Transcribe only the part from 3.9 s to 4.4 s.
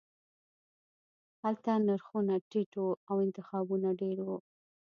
ډیر وو